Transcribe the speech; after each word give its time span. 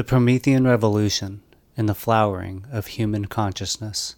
The 0.00 0.04
Promethean 0.04 0.64
Revolution 0.64 1.42
and 1.76 1.86
the 1.86 1.94
Flowering 1.94 2.64
of 2.72 2.86
Human 2.86 3.26
Consciousness 3.26 4.16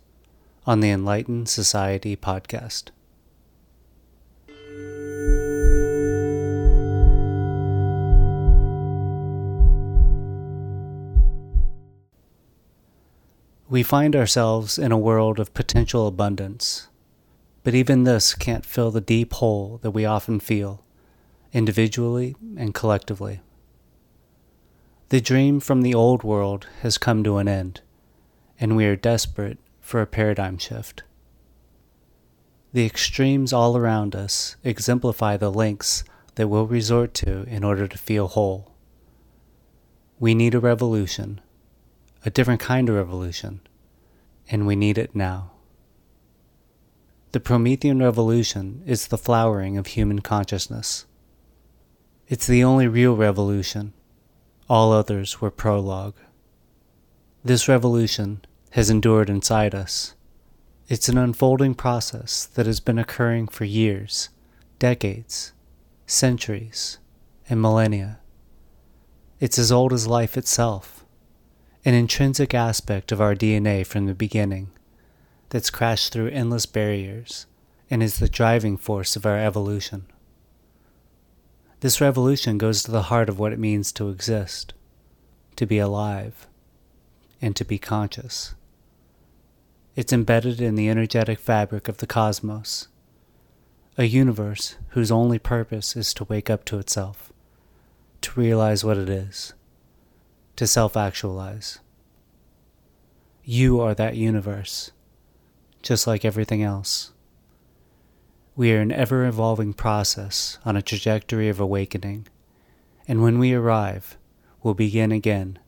on 0.64 0.78
the 0.78 0.90
Enlightened 0.90 1.48
Society 1.48 2.16
podcast. 2.16 2.90
We 13.68 13.82
find 13.82 14.14
ourselves 14.14 14.78
in 14.78 14.92
a 14.92 14.96
world 14.96 15.40
of 15.40 15.52
potential 15.52 16.06
abundance, 16.06 16.86
but 17.64 17.74
even 17.74 18.04
this 18.04 18.34
can't 18.34 18.64
fill 18.64 18.92
the 18.92 19.00
deep 19.00 19.32
hole 19.32 19.80
that 19.82 19.90
we 19.90 20.04
often 20.04 20.38
feel, 20.38 20.84
individually 21.52 22.36
and 22.56 22.72
collectively. 22.72 23.40
The 25.12 25.20
dream 25.20 25.60
from 25.60 25.82
the 25.82 25.92
old 25.92 26.22
world 26.22 26.66
has 26.80 26.96
come 26.96 27.22
to 27.24 27.36
an 27.36 27.46
end, 27.46 27.82
and 28.58 28.74
we 28.74 28.86
are 28.86 28.96
desperate 28.96 29.58
for 29.78 30.00
a 30.00 30.06
paradigm 30.06 30.56
shift. 30.56 31.02
The 32.72 32.86
extremes 32.86 33.52
all 33.52 33.76
around 33.76 34.16
us 34.16 34.56
exemplify 34.64 35.36
the 35.36 35.52
lengths 35.52 36.02
that 36.36 36.48
we'll 36.48 36.66
resort 36.66 37.12
to 37.16 37.42
in 37.42 37.62
order 37.62 37.86
to 37.86 37.98
feel 37.98 38.26
whole. 38.26 38.72
We 40.18 40.34
need 40.34 40.54
a 40.54 40.60
revolution, 40.60 41.42
a 42.24 42.30
different 42.30 42.62
kind 42.62 42.88
of 42.88 42.94
revolution, 42.94 43.60
and 44.48 44.66
we 44.66 44.76
need 44.76 44.96
it 44.96 45.14
now. 45.14 45.50
The 47.32 47.40
Promethean 47.40 48.02
Revolution 48.02 48.82
is 48.86 49.08
the 49.08 49.18
flowering 49.18 49.76
of 49.76 49.88
human 49.88 50.20
consciousness. 50.20 51.04
It's 52.28 52.46
the 52.46 52.64
only 52.64 52.88
real 52.88 53.14
revolution 53.14 53.92
all 54.68 54.92
others 54.92 55.40
were 55.40 55.50
prologue. 55.50 56.16
This 57.44 57.68
revolution 57.68 58.44
has 58.70 58.88
endured 58.90 59.28
inside 59.28 59.74
us. 59.74 60.14
It's 60.88 61.08
an 61.08 61.18
unfolding 61.18 61.74
process 61.74 62.46
that 62.46 62.66
has 62.66 62.80
been 62.80 62.98
occurring 62.98 63.48
for 63.48 63.64
years, 63.64 64.28
decades, 64.78 65.52
centuries, 66.06 66.98
and 67.48 67.60
millennia. 67.60 68.20
It's 69.40 69.58
as 69.58 69.72
old 69.72 69.92
as 69.92 70.06
life 70.06 70.36
itself, 70.36 71.04
an 71.84 71.94
intrinsic 71.94 72.54
aspect 72.54 73.10
of 73.10 73.20
our 73.20 73.34
DNA 73.34 73.84
from 73.86 74.06
the 74.06 74.14
beginning 74.14 74.70
that's 75.48 75.70
crashed 75.70 76.12
through 76.12 76.28
endless 76.28 76.64
barriers 76.66 77.46
and 77.90 78.02
is 78.02 78.18
the 78.18 78.28
driving 78.28 78.76
force 78.76 79.16
of 79.16 79.26
our 79.26 79.38
evolution. 79.38 80.06
This 81.82 82.00
revolution 82.00 82.58
goes 82.58 82.84
to 82.84 82.92
the 82.92 83.02
heart 83.10 83.28
of 83.28 83.40
what 83.40 83.52
it 83.52 83.58
means 83.58 83.90
to 83.94 84.08
exist, 84.08 84.72
to 85.56 85.66
be 85.66 85.80
alive, 85.80 86.46
and 87.40 87.56
to 87.56 87.64
be 87.64 87.76
conscious. 87.76 88.54
It's 89.96 90.12
embedded 90.12 90.60
in 90.60 90.76
the 90.76 90.88
energetic 90.88 91.40
fabric 91.40 91.88
of 91.88 91.96
the 91.96 92.06
cosmos, 92.06 92.86
a 93.98 94.04
universe 94.04 94.76
whose 94.90 95.10
only 95.10 95.40
purpose 95.40 95.96
is 95.96 96.14
to 96.14 96.24
wake 96.24 96.48
up 96.48 96.64
to 96.66 96.78
itself, 96.78 97.32
to 98.20 98.38
realize 98.38 98.84
what 98.84 98.96
it 98.96 99.08
is, 99.08 99.52
to 100.54 100.68
self 100.68 100.96
actualize. 100.96 101.80
You 103.42 103.80
are 103.80 103.94
that 103.94 104.14
universe, 104.14 104.92
just 105.82 106.06
like 106.06 106.24
everything 106.24 106.62
else. 106.62 107.11
We 108.54 108.72
are 108.72 108.82
an 108.82 108.92
ever 108.92 109.24
evolving 109.24 109.72
process 109.72 110.58
on 110.62 110.76
a 110.76 110.82
trajectory 110.82 111.48
of 111.48 111.58
awakening, 111.58 112.28
and 113.08 113.22
when 113.22 113.38
we 113.38 113.54
arrive, 113.54 114.18
we'll 114.62 114.74
begin 114.74 115.10
again 115.10 115.58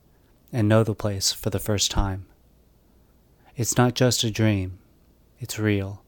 and 0.53 0.69
know 0.69 0.83
the 0.83 0.93
place 0.93 1.31
for 1.31 1.49
the 1.49 1.57
first 1.57 1.89
time. 1.89 2.27
It's 3.55 3.75
not 3.75 3.95
just 3.95 4.23
a 4.23 4.29
dream, 4.29 4.77
it's 5.39 5.57
real, 5.57 6.03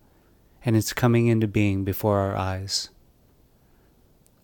and 0.64 0.76
it's 0.76 0.94
coming 0.94 1.26
into 1.26 1.48
being 1.48 1.84
before 1.84 2.20
our 2.20 2.36
eyes. 2.36 2.90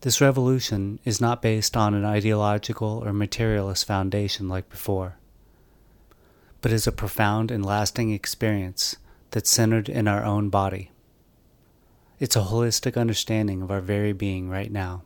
This 0.00 0.20
revolution 0.20 0.98
is 1.04 1.20
not 1.20 1.40
based 1.40 1.76
on 1.76 1.94
an 1.94 2.04
ideological 2.04 3.00
or 3.04 3.12
materialist 3.12 3.86
foundation 3.86 4.48
like 4.48 4.68
before, 4.68 5.18
but 6.60 6.72
is 6.72 6.88
a 6.88 6.92
profound 6.92 7.52
and 7.52 7.64
lasting 7.64 8.10
experience 8.10 8.96
that's 9.30 9.50
centered 9.50 9.88
in 9.88 10.08
our 10.08 10.24
own 10.24 10.48
body. 10.48 10.90
It's 12.20 12.36
a 12.36 12.42
holistic 12.42 12.96
understanding 12.96 13.60
of 13.60 13.70
our 13.70 13.80
very 13.80 14.12
being 14.12 14.48
right 14.48 14.70
now. 14.70 15.02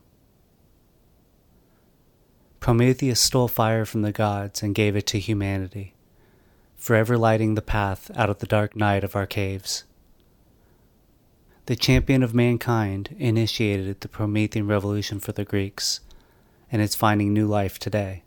Prometheus 2.61 3.19
stole 3.19 3.49
fire 3.49 3.87
from 3.87 4.03
the 4.03 4.13
gods 4.13 4.63
and 4.63 4.75
gave 4.75 4.95
it 4.95 5.07
to 5.07 5.19
humanity, 5.19 5.95
forever 6.77 7.17
lighting 7.17 7.55
the 7.55 7.63
path 7.63 8.11
out 8.15 8.29
of 8.29 8.41
the 8.41 8.47
dark 8.47 8.77
night 8.77 9.05
of 9.05 9.17
our 9.17 9.27
caves. 9.27 9.85
The 11.65 11.77
champion 11.77 12.23
of 12.23 12.35
mankind 12.35 13.15
initiated 13.19 14.01
the 14.01 14.09
Promethean 14.09 14.67
revolution 14.67 15.19
for 15.19 15.33
the 15.33 15.45
Greeks, 15.45 16.01
and 16.71 16.83
it's 16.83 16.95
finding 16.95 17.33
new 17.33 17.47
life 17.47 17.79
today. 17.79 18.23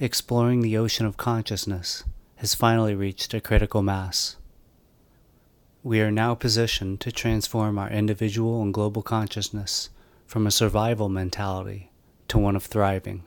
Exploring 0.00 0.60
the 0.60 0.76
ocean 0.76 1.06
of 1.06 1.16
consciousness 1.16 2.02
has 2.36 2.56
finally 2.56 2.96
reached 2.96 3.32
a 3.32 3.40
critical 3.40 3.82
mass 3.82 4.36
we 5.86 6.00
are 6.00 6.10
now 6.10 6.34
positioned 6.34 6.98
to 7.00 7.12
transform 7.12 7.78
our 7.78 7.88
individual 7.90 8.60
and 8.60 8.74
global 8.74 9.02
consciousness 9.02 9.88
from 10.26 10.44
a 10.44 10.50
survival 10.50 11.08
mentality 11.08 11.92
to 12.26 12.36
one 12.36 12.56
of 12.56 12.64
thriving. 12.64 13.22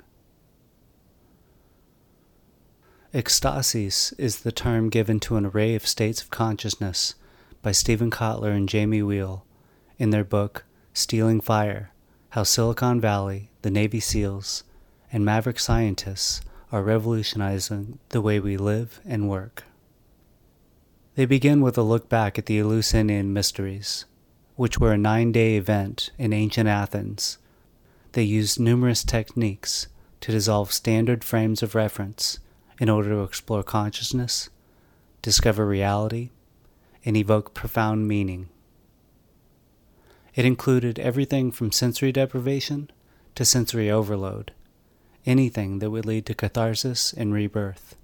Ecstasis 3.13 4.13
is 4.17 4.41
the 4.41 4.51
term 4.51 4.89
given 4.89 5.21
to 5.21 5.37
an 5.37 5.45
array 5.45 5.73
of 5.73 5.87
states 5.87 6.21
of 6.21 6.29
consciousness 6.31 7.15
by 7.61 7.71
Steven 7.71 8.11
Kotler 8.11 8.53
and 8.53 8.67
Jamie 8.67 9.01
Wheal 9.01 9.43
in 9.97 10.09
their 10.09 10.25
book 10.25 10.65
Stealing 10.93 11.39
Fire 11.39 11.93
How 12.31 12.43
Silicon 12.43 12.99
Valley, 12.99 13.51
the 13.61 13.71
Navy 13.71 14.01
SEALs, 14.01 14.65
and 15.13 15.23
maverick 15.23 15.61
scientists 15.61 16.41
are 16.73 16.83
revolutionizing 16.83 17.99
the 18.09 18.19
way 18.19 18.37
we 18.37 18.57
live 18.57 18.99
and 19.05 19.29
work. 19.29 19.63
They 21.19 21.25
begin 21.25 21.59
with 21.59 21.77
a 21.77 21.81
look 21.81 22.07
back 22.07 22.39
at 22.39 22.45
the 22.45 22.59
Eleusinian 22.59 23.33
Mysteries, 23.33 24.05
which 24.55 24.79
were 24.79 24.93
a 24.93 24.97
nine 24.97 25.33
day 25.33 25.57
event 25.57 26.11
in 26.17 26.31
ancient 26.31 26.69
Athens. 26.69 27.39
They 28.13 28.23
used 28.23 28.57
numerous 28.57 29.03
techniques 29.03 29.89
to 30.21 30.31
dissolve 30.31 30.71
standard 30.71 31.25
frames 31.25 31.61
of 31.61 31.75
reference 31.75 32.39
in 32.79 32.87
order 32.87 33.09
to 33.09 33.23
explore 33.23 33.63
consciousness, 33.63 34.49
discover 35.21 35.65
reality, 35.65 36.29
and 37.03 37.17
evoke 37.17 37.53
profound 37.53 38.07
meaning. 38.07 38.47
It 40.35 40.45
included 40.45 40.99
everything 40.99 41.51
from 41.51 41.73
sensory 41.73 42.13
deprivation 42.13 42.91
to 43.35 43.43
sensory 43.43 43.91
overload, 43.91 44.53
anything 45.25 45.79
that 45.79 45.91
would 45.91 46.05
lead 46.05 46.25
to 46.27 46.33
catharsis 46.33 47.11
and 47.11 47.33
rebirth. 47.33 47.97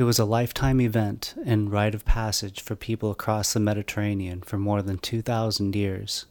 It 0.00 0.04
was 0.04 0.18
a 0.18 0.24
lifetime 0.24 0.80
event 0.80 1.34
and 1.44 1.70
rite 1.70 1.94
of 1.94 2.06
passage 2.06 2.62
for 2.62 2.74
people 2.74 3.10
across 3.10 3.52
the 3.52 3.60
Mediterranean 3.60 4.40
for 4.40 4.56
more 4.56 4.80
than 4.80 4.96
2,000 4.96 5.76
years. 5.76 6.24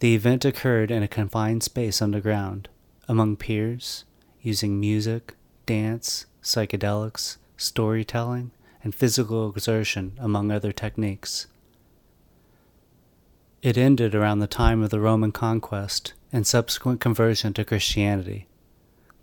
The 0.00 0.16
event 0.16 0.44
occurred 0.44 0.90
in 0.90 1.04
a 1.04 1.06
confined 1.06 1.62
space 1.62 2.02
underground, 2.02 2.68
among 3.06 3.36
peers, 3.36 4.04
using 4.40 4.80
music, 4.80 5.36
dance, 5.66 6.26
psychedelics, 6.42 7.36
storytelling, 7.56 8.50
and 8.82 8.92
physical 8.92 9.48
exertion, 9.48 10.18
among 10.18 10.50
other 10.50 10.72
techniques. 10.72 11.46
It 13.62 13.78
ended 13.78 14.16
around 14.16 14.40
the 14.40 14.48
time 14.48 14.82
of 14.82 14.90
the 14.90 14.98
Roman 14.98 15.30
conquest 15.30 16.14
and 16.32 16.44
subsequent 16.44 17.00
conversion 17.00 17.52
to 17.52 17.64
Christianity. 17.64 18.48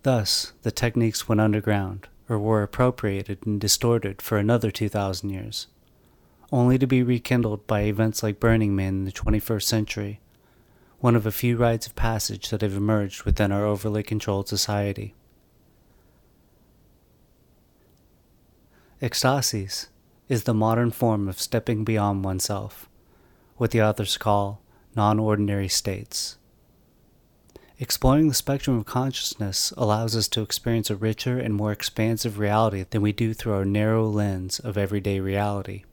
Thus, 0.04 0.54
the 0.62 0.72
techniques 0.72 1.28
went 1.28 1.42
underground 1.42 2.08
or 2.30 2.38
were 2.38 2.62
appropriated 2.62 3.40
and 3.46 3.60
distorted 3.60 4.22
for 4.22 4.38
another 4.38 4.70
2,000 4.70 5.30
years, 5.30 5.68
only 6.52 6.78
to 6.78 6.88
be 6.88 7.04
rekindled 7.04 7.66
by 7.66 7.82
events 7.82 8.22
like 8.22 8.40
Burning 8.40 8.76
Man 8.76 9.00
in 9.00 9.06
the 9.06 9.12
21st 9.12 9.64
century, 9.64 10.20
one 11.00 11.16
of 11.16 11.26
a 11.26 11.32
few 11.32 11.58
rites 11.58 11.88
of 11.88 11.96
passage 11.96 12.50
that 12.50 12.62
have 12.62 12.76
emerged 12.76 13.24
within 13.24 13.52
our 13.52 13.66
overly 13.66 14.04
controlled 14.04 14.48
society. 14.48 15.16
Ecstasis 19.02 19.88
is 20.28 20.44
the 20.44 20.54
modern 20.54 20.92
form 20.92 21.28
of 21.28 21.40
stepping 21.40 21.84
beyond 21.84 22.24
oneself, 22.24 22.90
what 23.58 23.72
the 23.72 23.82
authors 23.82 24.18
call 24.18 24.62
non 24.96 25.20
ordinary 25.20 25.70
states. 25.70 26.39
Exploring 27.82 28.28
the 28.28 28.34
spectrum 28.34 28.78
of 28.78 28.86
consciousness 28.86 29.72
allows 29.78 30.14
us 30.14 30.28
to 30.28 30.42
experience 30.42 30.90
a 30.90 30.98
richer 30.98 31.40
and 31.40 31.56
more 31.56 31.72
expansive 31.72 32.38
reality 32.38 32.84
than 32.90 33.02
we 33.02 33.14
do 33.14 33.34
through 33.34 33.54
our 33.54 33.64
narrow 33.64 34.06
lens 34.06 34.60
of 34.60 34.78
everyday 34.78 35.22
reality. 35.22 35.84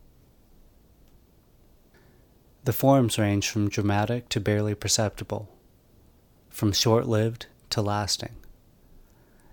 The 2.64 2.72
forms 2.72 3.20
range 3.20 3.48
from 3.48 3.68
dramatic 3.68 4.28
to 4.30 4.40
barely 4.40 4.74
perceptible, 4.74 5.48
from 6.48 6.72
short 6.72 7.06
lived 7.06 7.46
to 7.70 7.80
lasting. 7.80 8.34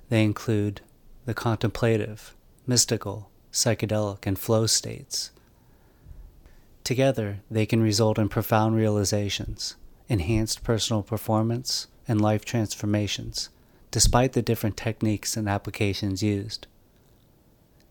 They 0.09 0.23
include 0.23 0.81
the 1.25 1.35
contemplative, 1.35 2.35
mystical, 2.65 3.29
psychedelic, 3.51 4.25
and 4.25 4.39
flow 4.39 4.65
states. 4.65 5.29
Together, 6.83 7.41
they 7.51 7.67
can 7.67 7.83
result 7.83 8.17
in 8.17 8.27
profound 8.27 8.75
realizations, 8.75 9.75
enhanced 10.09 10.63
personal 10.63 11.03
performance, 11.03 11.85
and 12.07 12.19
life 12.21 12.45
transformations, 12.45 13.49
despite 13.91 14.33
the 14.33 14.41
different 14.41 14.77
techniques 14.77 15.37
and 15.37 15.47
applications 15.47 16.23
used. 16.23 16.67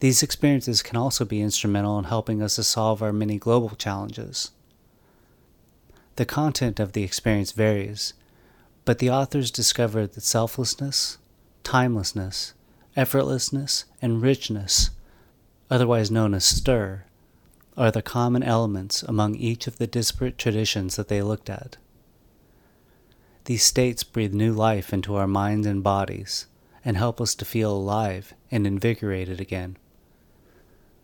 These 0.00 0.22
experiences 0.22 0.82
can 0.82 0.96
also 0.96 1.24
be 1.24 1.40
instrumental 1.40 1.98
in 1.98 2.06
helping 2.06 2.42
us 2.42 2.56
to 2.56 2.64
solve 2.64 3.02
our 3.02 3.12
many 3.12 3.38
global 3.38 3.70
challenges. 3.76 4.50
The 6.16 6.24
content 6.26 6.80
of 6.80 6.92
the 6.92 7.04
experience 7.04 7.52
varies, 7.52 8.12
but 8.84 8.98
the 8.98 9.10
authors 9.10 9.50
discovered 9.50 10.14
that 10.14 10.22
selflessness, 10.22 11.18
timelessness, 11.62 12.52
effortlessness, 12.96 13.84
and 14.02 14.20
richness, 14.20 14.90
otherwise 15.70 16.10
known 16.10 16.34
as 16.34 16.44
STER, 16.44 17.06
are 17.76 17.90
the 17.90 18.02
common 18.02 18.42
elements 18.42 19.02
among 19.02 19.36
each 19.36 19.66
of 19.66 19.78
the 19.78 19.86
disparate 19.86 20.36
traditions 20.36 20.96
that 20.96 21.08
they 21.08 21.22
looked 21.22 21.48
at. 21.48 21.76
These 23.44 23.64
states 23.64 24.04
breathe 24.04 24.34
new 24.34 24.52
life 24.52 24.92
into 24.92 25.16
our 25.16 25.26
minds 25.26 25.66
and 25.66 25.82
bodies 25.82 26.46
and 26.84 26.96
help 26.96 27.20
us 27.20 27.34
to 27.36 27.44
feel 27.44 27.72
alive 27.72 28.34
and 28.50 28.66
invigorated 28.66 29.40
again. 29.40 29.76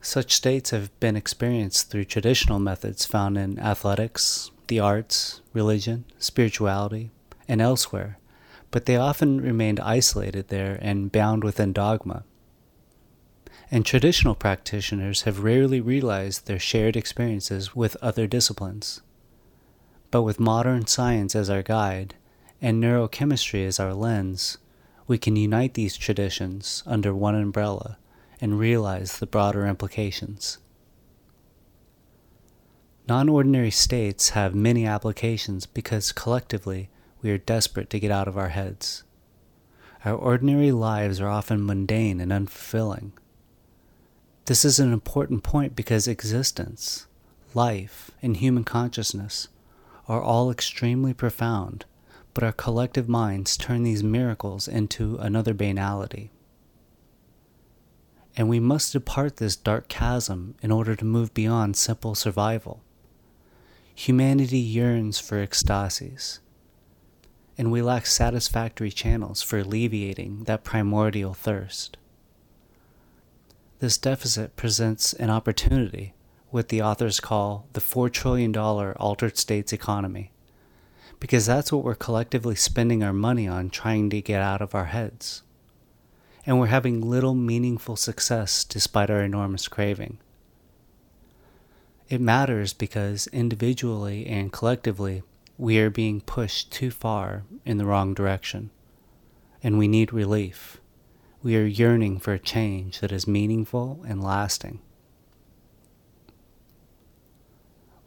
Such 0.00 0.34
states 0.34 0.70
have 0.70 0.98
been 1.00 1.16
experienced 1.16 1.90
through 1.90 2.04
traditional 2.04 2.60
methods 2.60 3.04
found 3.04 3.36
in 3.36 3.58
athletics, 3.58 4.52
the 4.68 4.78
arts, 4.78 5.40
religion, 5.52 6.04
spirituality, 6.18 7.10
and 7.48 7.60
elsewhere, 7.60 8.18
but 8.70 8.86
they 8.86 8.96
often 8.96 9.40
remained 9.40 9.80
isolated 9.80 10.48
there 10.48 10.78
and 10.80 11.10
bound 11.10 11.42
within 11.42 11.72
dogma. 11.72 12.22
And 13.70 13.84
traditional 13.84 14.36
practitioners 14.36 15.22
have 15.22 15.42
rarely 15.42 15.80
realized 15.80 16.46
their 16.46 16.58
shared 16.58 16.96
experiences 16.96 17.74
with 17.74 17.96
other 18.00 18.26
disciplines. 18.26 19.02
But 20.10 20.22
with 20.22 20.40
modern 20.40 20.86
science 20.86 21.34
as 21.34 21.50
our 21.50 21.62
guide 21.62 22.14
and 22.60 22.82
neurochemistry 22.82 23.66
as 23.66 23.78
our 23.78 23.94
lens, 23.94 24.58
we 25.06 25.18
can 25.18 25.36
unite 25.36 25.74
these 25.74 25.96
traditions 25.96 26.82
under 26.86 27.14
one 27.14 27.34
umbrella 27.34 27.98
and 28.40 28.58
realize 28.58 29.18
the 29.18 29.26
broader 29.26 29.66
implications. 29.66 30.58
Non 33.08 33.28
ordinary 33.28 33.70
states 33.70 34.30
have 34.30 34.54
many 34.54 34.84
applications 34.86 35.64
because 35.64 36.12
collectively 36.12 36.90
we 37.22 37.30
are 37.30 37.38
desperate 37.38 37.88
to 37.90 37.98
get 37.98 38.10
out 38.10 38.28
of 38.28 38.36
our 38.36 38.50
heads. 38.50 39.02
Our 40.04 40.14
ordinary 40.14 40.72
lives 40.72 41.20
are 41.20 41.28
often 41.28 41.64
mundane 41.64 42.20
and 42.20 42.30
unfulfilling. 42.30 43.12
This 44.44 44.64
is 44.64 44.78
an 44.78 44.92
important 44.92 45.42
point 45.42 45.74
because 45.74 46.06
existence, 46.06 47.06
life, 47.54 48.10
and 48.22 48.36
human 48.36 48.64
consciousness 48.64 49.48
are 50.06 50.22
all 50.22 50.50
extremely 50.50 51.12
profound, 51.12 51.84
but 52.38 52.44
our 52.44 52.52
collective 52.52 53.08
minds 53.08 53.56
turn 53.56 53.82
these 53.82 54.04
miracles 54.04 54.68
into 54.68 55.16
another 55.16 55.52
banality 55.52 56.30
and 58.36 58.48
we 58.48 58.60
must 58.60 58.92
depart 58.92 59.38
this 59.38 59.56
dark 59.56 59.88
chasm 59.88 60.54
in 60.62 60.70
order 60.70 60.94
to 60.94 61.04
move 61.04 61.34
beyond 61.34 61.76
simple 61.76 62.14
survival. 62.14 62.80
Humanity 63.92 64.60
yearns 64.60 65.18
for 65.18 65.44
ecstasis, 65.44 66.38
and 67.58 67.72
we 67.72 67.82
lack 67.82 68.06
satisfactory 68.06 68.92
channels 68.92 69.42
for 69.42 69.58
alleviating 69.58 70.44
that 70.44 70.62
primordial 70.62 71.34
thirst. 71.34 71.96
This 73.80 73.98
deficit 73.98 74.54
presents 74.54 75.12
an 75.12 75.28
opportunity, 75.28 76.14
what 76.50 76.68
the 76.68 76.82
authors 76.82 77.18
call 77.18 77.66
the 77.72 77.80
$4 77.80 78.12
trillion 78.12 78.56
altered 78.56 79.36
states 79.36 79.72
economy, 79.72 80.30
because 81.20 81.46
that's 81.46 81.72
what 81.72 81.84
we're 81.84 81.94
collectively 81.94 82.54
spending 82.54 83.02
our 83.02 83.12
money 83.12 83.48
on 83.48 83.70
trying 83.70 84.10
to 84.10 84.20
get 84.20 84.40
out 84.40 84.62
of 84.62 84.74
our 84.74 84.86
heads 84.86 85.42
and 86.48 86.58
we're 86.58 86.66
having 86.66 87.02
little 87.02 87.34
meaningful 87.34 87.94
success 87.94 88.64
despite 88.64 89.10
our 89.10 89.20
enormous 89.20 89.68
craving. 89.68 90.16
It 92.08 92.22
matters 92.22 92.72
because 92.72 93.26
individually 93.26 94.26
and 94.26 94.50
collectively, 94.50 95.22
we 95.58 95.78
are 95.78 95.90
being 95.90 96.22
pushed 96.22 96.72
too 96.72 96.90
far 96.90 97.44
in 97.66 97.76
the 97.76 97.84
wrong 97.84 98.14
direction, 98.14 98.70
and 99.62 99.76
we 99.76 99.88
need 99.88 100.10
relief. 100.10 100.80
We 101.42 101.54
are 101.54 101.66
yearning 101.66 102.18
for 102.18 102.32
a 102.32 102.38
change 102.38 103.00
that 103.00 103.12
is 103.12 103.26
meaningful 103.26 104.02
and 104.08 104.24
lasting. 104.24 104.80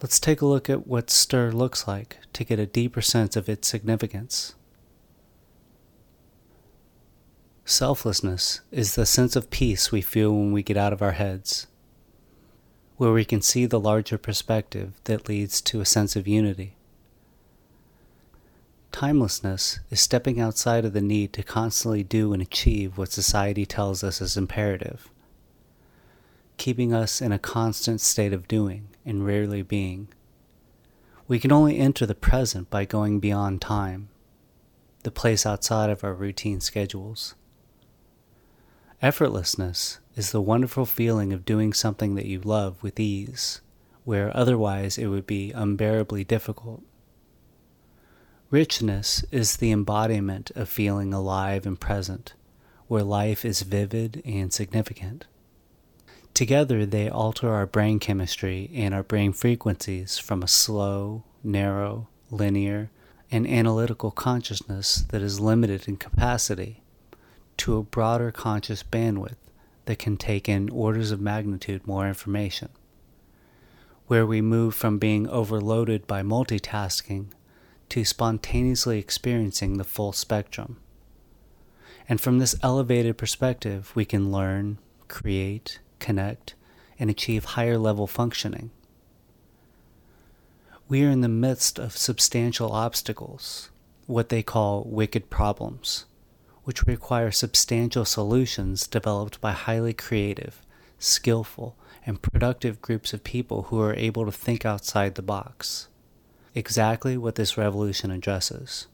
Let's 0.01 0.19
take 0.19 0.41
a 0.41 0.47
look 0.47 0.67
at 0.67 0.87
what 0.87 1.11
STER 1.11 1.51
looks 1.51 1.87
like 1.87 2.17
to 2.33 2.43
get 2.43 2.57
a 2.57 2.65
deeper 2.65 3.01
sense 3.01 3.35
of 3.35 3.47
its 3.47 3.67
significance. 3.67 4.55
Selflessness 7.65 8.61
is 8.71 8.95
the 8.95 9.05
sense 9.05 9.35
of 9.35 9.51
peace 9.51 9.91
we 9.91 10.01
feel 10.01 10.33
when 10.33 10.51
we 10.51 10.63
get 10.63 10.75
out 10.75 10.91
of 10.91 11.03
our 11.03 11.11
heads, 11.11 11.67
where 12.97 13.13
we 13.13 13.23
can 13.23 13.43
see 13.43 13.67
the 13.67 13.79
larger 13.79 14.17
perspective 14.17 14.93
that 15.03 15.29
leads 15.29 15.61
to 15.61 15.81
a 15.81 15.85
sense 15.85 16.15
of 16.15 16.27
unity. 16.27 16.75
Timelessness 18.91 19.79
is 19.91 20.01
stepping 20.01 20.39
outside 20.41 20.83
of 20.83 20.93
the 20.93 21.01
need 21.01 21.31
to 21.33 21.43
constantly 21.43 22.01
do 22.01 22.33
and 22.33 22.41
achieve 22.41 22.97
what 22.97 23.11
society 23.11 23.67
tells 23.67 24.03
us 24.03 24.19
is 24.19 24.35
imperative, 24.35 25.09
keeping 26.57 26.91
us 26.91 27.21
in 27.21 27.31
a 27.31 27.39
constant 27.39 28.01
state 28.01 28.33
of 28.33 28.47
doing 28.47 28.87
and 29.05 29.25
rarely 29.25 29.61
being. 29.61 30.07
We 31.27 31.39
can 31.39 31.51
only 31.51 31.77
enter 31.77 32.05
the 32.05 32.15
present 32.15 32.69
by 32.69 32.85
going 32.85 33.19
beyond 33.19 33.61
time, 33.61 34.09
the 35.03 35.11
place 35.11 35.45
outside 35.45 35.89
of 35.89 36.03
our 36.03 36.13
routine 36.13 36.59
schedules. 36.59 37.35
Effortlessness 39.01 39.97
is 40.15 40.31
the 40.31 40.41
wonderful 40.41 40.85
feeling 40.85 41.33
of 41.33 41.45
doing 41.45 41.73
something 41.73 42.15
that 42.15 42.25
you 42.25 42.39
love 42.39 42.83
with 42.83 42.99
ease, 42.99 43.61
where 44.03 44.35
otherwise 44.35 44.97
it 44.97 45.07
would 45.07 45.25
be 45.25 45.51
unbearably 45.51 46.23
difficult. 46.23 46.83
Richness 48.51 49.23
is 49.31 49.57
the 49.57 49.71
embodiment 49.71 50.51
of 50.51 50.67
feeling 50.67 51.13
alive 51.13 51.65
and 51.65 51.79
present, 51.79 52.33
where 52.87 53.03
life 53.03 53.45
is 53.45 53.61
vivid 53.61 54.21
and 54.25 54.51
significant. 54.51 55.25
Together, 56.33 56.85
they 56.85 57.09
alter 57.09 57.49
our 57.49 57.65
brain 57.65 57.99
chemistry 57.99 58.69
and 58.73 58.93
our 58.93 59.03
brain 59.03 59.33
frequencies 59.33 60.17
from 60.17 60.41
a 60.41 60.47
slow, 60.47 61.23
narrow, 61.43 62.07
linear, 62.29 62.89
and 63.29 63.47
analytical 63.47 64.11
consciousness 64.11 65.03
that 65.09 65.21
is 65.21 65.39
limited 65.39 65.87
in 65.87 65.97
capacity 65.97 66.83
to 67.57 67.77
a 67.77 67.83
broader 67.83 68.31
conscious 68.31 68.83
bandwidth 68.83 69.35
that 69.85 69.99
can 69.99 70.17
take 70.17 70.47
in 70.47 70.69
orders 70.69 71.11
of 71.11 71.19
magnitude 71.19 71.85
more 71.85 72.07
information, 72.07 72.69
where 74.07 74.25
we 74.25 74.41
move 74.41 74.73
from 74.73 74.97
being 74.97 75.27
overloaded 75.29 76.07
by 76.07 76.21
multitasking 76.21 77.27
to 77.89 78.05
spontaneously 78.05 78.99
experiencing 78.99 79.77
the 79.77 79.83
full 79.83 80.13
spectrum. 80.13 80.77
And 82.07 82.19
from 82.19 82.39
this 82.39 82.55
elevated 82.63 83.17
perspective, 83.17 83.91
we 83.95 84.05
can 84.05 84.31
learn, 84.31 84.79
create, 85.07 85.79
connect, 86.01 86.55
and 86.99 87.09
achieve 87.09 87.45
higher 87.45 87.77
level 87.77 88.07
functioning. 88.07 88.71
We 90.89 91.05
are 91.05 91.09
in 91.09 91.21
the 91.21 91.29
midst 91.29 91.79
of 91.79 91.95
substantial 91.95 92.73
obstacles, 92.73 93.69
what 94.07 94.27
they 94.27 94.43
call 94.43 94.83
wicked 94.83 95.29
problems 95.29 96.05
which 96.63 96.83
require 96.83 97.31
substantial 97.31 98.05
solutions 98.05 98.87
developed 98.87 99.41
by 99.41 99.51
highly 99.51 99.93
creative, 99.93 100.61
skillful, 100.99 101.75
and 102.05 102.21
productive 102.21 102.81
groups 102.81 103.13
of 103.13 103.23
people 103.23 103.63
who 103.63 103.79
are 103.81 103.95
able 103.95 104.25
to 104.25 104.31
think 104.31 104.65
outside 104.65 105.15
the 105.15 105.21
box. 105.21 105.87
Exactly 106.53 107.17
what 107.17 107.35
this 107.35 107.57
revolution 107.57 108.11
addresses. 108.11 108.87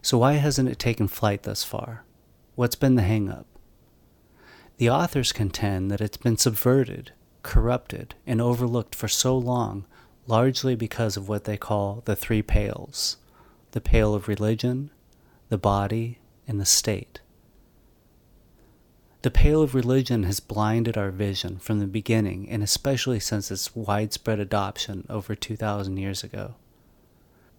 So, 0.00 0.18
why 0.18 0.34
hasn't 0.34 0.68
it 0.68 0.78
taken 0.78 1.08
flight 1.08 1.42
thus 1.42 1.64
far? 1.64 2.04
What's 2.54 2.76
been 2.76 2.94
the 2.94 3.02
hangup? 3.02 3.44
The 4.78 4.90
authors 4.90 5.32
contend 5.32 5.90
that 5.90 6.00
it's 6.00 6.16
been 6.16 6.36
subverted, 6.36 7.10
corrupted, 7.42 8.14
and 8.26 8.40
overlooked 8.40 8.94
for 8.94 9.08
so 9.08 9.36
long, 9.36 9.84
largely 10.28 10.76
because 10.76 11.16
of 11.16 11.28
what 11.28 11.44
they 11.44 11.56
call 11.56 12.02
the 12.04 12.16
three 12.16 12.42
pales 12.42 13.16
the 13.72 13.80
pale 13.82 14.14
of 14.14 14.28
religion, 14.28 14.90
the 15.50 15.58
body, 15.58 16.18
and 16.46 16.58
the 16.58 16.64
state. 16.64 17.20
The 19.20 19.30
pale 19.30 19.60
of 19.60 19.74
religion 19.74 20.22
has 20.22 20.40
blinded 20.40 20.96
our 20.96 21.10
vision 21.10 21.58
from 21.58 21.80
the 21.80 21.86
beginning, 21.86 22.48
and 22.48 22.62
especially 22.62 23.20
since 23.20 23.50
its 23.50 23.76
widespread 23.76 24.40
adoption 24.40 25.06
over 25.10 25.34
2,000 25.34 25.98
years 25.98 26.24
ago. 26.24 26.54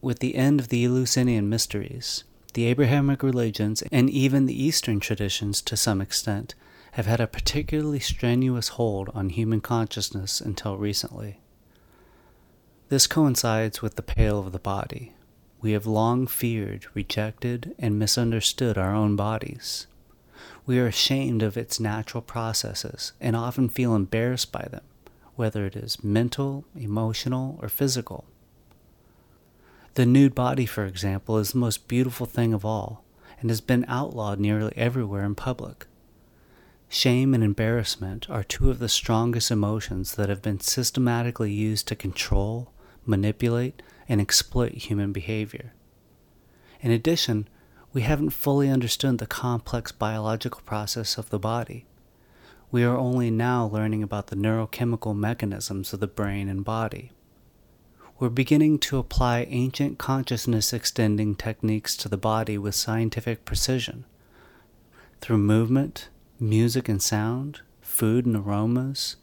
With 0.02 0.20
the 0.20 0.36
end 0.36 0.60
of 0.60 0.70
the 0.70 0.84
Eleusinian 0.84 1.48
mysteries, 1.48 2.24
the 2.54 2.66
Abrahamic 2.66 3.22
religions, 3.22 3.84
and 3.92 4.10
even 4.10 4.46
the 4.46 4.64
Eastern 4.64 5.00
traditions 5.00 5.62
to 5.62 5.78
some 5.78 6.02
extent, 6.02 6.56
have 7.00 7.06
had 7.06 7.22
a 7.22 7.28
particularly 7.28 7.98
strenuous 8.02 8.68
hold 8.70 9.10
on 9.14 9.30
human 9.30 9.62
consciousness 9.62 10.42
until 10.42 10.76
recently. 10.76 11.40
This 12.90 13.08
coincides 13.08 13.82
with 13.82 13.96
the 13.96 14.02
pale 14.02 14.40
of 14.40 14.52
the 14.52 14.60
body. 14.60 15.14
We 15.62 15.72
have 15.72 15.86
long 15.86 16.28
feared, 16.28 16.88
rejected, 16.94 17.74
and 17.80 17.98
misunderstood 17.98 18.78
our 18.78 18.94
own 18.94 19.16
bodies. 19.16 19.88
We 20.66 20.78
are 20.78 20.88
ashamed 20.88 21.42
of 21.42 21.56
its 21.56 21.80
natural 21.80 22.22
processes 22.22 23.14
and 23.22 23.34
often 23.34 23.70
feel 23.70 23.96
embarrassed 23.96 24.52
by 24.52 24.68
them, 24.70 24.84
whether 25.38 25.66
it 25.66 25.78
is 25.78 26.04
mental, 26.04 26.66
emotional, 26.76 27.58
or 27.62 27.70
physical. 27.70 28.26
The 29.94 30.06
nude 30.06 30.36
body, 30.36 30.66
for 30.66 30.84
example, 30.86 31.38
is 31.38 31.54
the 31.54 31.60
most 31.60 31.88
beautiful 31.88 32.26
thing 32.26 32.54
of 32.54 32.66
all 32.66 33.06
and 33.40 33.50
has 33.50 33.62
been 33.62 33.86
outlawed 33.88 34.38
nearly 34.42 34.74
everywhere 34.76 35.24
in 35.24 35.36
public. 35.36 35.86
Shame 36.92 37.36
and 37.36 37.44
embarrassment 37.44 38.28
are 38.32 38.44
two 38.44 38.72
of 38.72 38.80
the 38.80 38.90
strongest 38.90 39.52
emotions 39.52 40.16
that 40.16 40.28
have 40.28 40.42
been 40.42 40.60
systematically 40.60 41.54
used 41.54 41.88
to 41.88 41.96
control, 41.96 42.74
manipulate, 43.06 43.84
and 44.10 44.20
exploit 44.20 44.74
human 44.74 45.12
behavior. 45.12 45.74
In 46.82 46.90
addition, 46.90 47.48
we 47.94 48.02
haven't 48.02 48.32
fully 48.32 48.70
understood 48.70 49.20
the 49.20 49.28
complex 49.28 49.92
biological 49.92 50.62
process 50.66 51.20
of 51.20 51.30
the 51.30 51.38
body. 51.38 51.86
We 52.72 52.84
are 52.84 52.98
only 52.98 53.30
now 53.30 53.68
learning 53.68 54.02
about 54.02 54.28
the 54.28 54.36
neurochemical 54.36 55.16
mechanisms 55.16 55.94
of 55.94 56.00
the 56.00 56.08
brain 56.08 56.50
and 56.50 56.66
body. 56.66 57.12
We're 58.18 58.30
beginning 58.30 58.80
to 58.80 58.98
apply 58.98 59.46
ancient 59.50 60.00
consciousness 60.00 60.74
extending 60.74 61.36
techniques 61.36 61.96
to 61.98 62.10
the 62.10 62.18
body 62.18 62.58
with 62.58 62.74
scientific 62.74 63.46
precision. 63.46 64.06
Through 65.22 65.38
movement, 65.38 66.10
music 66.40 66.88
and 66.88 67.02
sound, 67.02 67.60
food 67.82 68.26
and 68.26 68.36
aromas, 68.36 69.18